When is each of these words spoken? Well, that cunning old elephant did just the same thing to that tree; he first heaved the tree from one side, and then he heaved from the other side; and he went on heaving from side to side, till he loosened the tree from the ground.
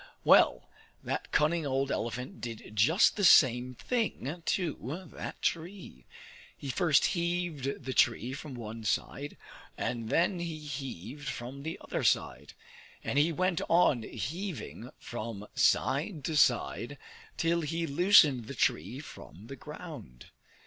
Well, 0.23 0.67
that 1.03 1.31
cunning 1.31 1.63
old 1.63 1.91
elephant 1.91 2.41
did 2.41 2.71
just 2.75 3.17
the 3.17 3.23
same 3.23 3.75
thing 3.75 4.41
to 4.47 5.09
that 5.15 5.41
tree; 5.43 6.07
he 6.57 6.71
first 6.71 7.05
heaved 7.05 7.83
the 7.85 7.93
tree 7.93 8.33
from 8.33 8.55
one 8.55 8.83
side, 8.83 9.37
and 9.77 10.09
then 10.09 10.39
he 10.39 10.57
heaved 10.57 11.27
from 11.29 11.61
the 11.61 11.77
other 11.81 12.03
side; 12.03 12.53
and 13.03 13.19
he 13.19 13.31
went 13.31 13.61
on 13.69 14.01
heaving 14.01 14.89
from 14.97 15.45
side 15.53 16.23
to 16.23 16.35
side, 16.35 16.97
till 17.37 17.61
he 17.61 17.85
loosened 17.85 18.45
the 18.47 18.55
tree 18.55 18.97
from 18.99 19.45
the 19.45 19.55
ground. 19.55 20.31